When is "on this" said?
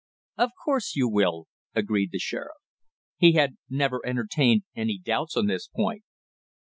5.37-5.67